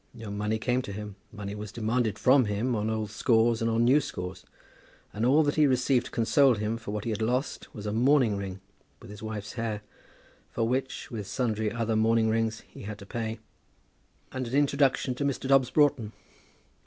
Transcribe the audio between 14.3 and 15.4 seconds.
and an introduction to